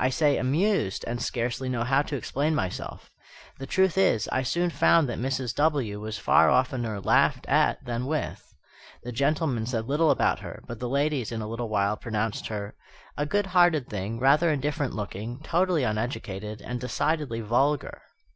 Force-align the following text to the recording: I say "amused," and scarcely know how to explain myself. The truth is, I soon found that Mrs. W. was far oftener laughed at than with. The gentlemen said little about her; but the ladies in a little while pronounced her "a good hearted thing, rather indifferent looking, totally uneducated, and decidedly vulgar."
I 0.00 0.08
say 0.10 0.36
"amused," 0.36 1.04
and 1.06 1.22
scarcely 1.22 1.68
know 1.68 1.84
how 1.84 2.02
to 2.02 2.16
explain 2.16 2.56
myself. 2.56 3.12
The 3.60 3.68
truth 3.68 3.96
is, 3.96 4.26
I 4.32 4.42
soon 4.42 4.68
found 4.68 5.08
that 5.08 5.16
Mrs. 5.20 5.54
W. 5.54 6.00
was 6.00 6.18
far 6.18 6.50
oftener 6.50 7.00
laughed 7.00 7.46
at 7.46 7.84
than 7.84 8.06
with. 8.06 8.52
The 9.04 9.12
gentlemen 9.12 9.66
said 9.66 9.86
little 9.86 10.10
about 10.10 10.40
her; 10.40 10.60
but 10.66 10.80
the 10.80 10.88
ladies 10.88 11.30
in 11.30 11.40
a 11.40 11.46
little 11.46 11.68
while 11.68 11.96
pronounced 11.96 12.48
her 12.48 12.74
"a 13.16 13.26
good 13.26 13.46
hearted 13.46 13.88
thing, 13.88 14.18
rather 14.18 14.50
indifferent 14.50 14.92
looking, 14.92 15.38
totally 15.44 15.84
uneducated, 15.84 16.60
and 16.60 16.80
decidedly 16.80 17.40
vulgar." 17.40 18.02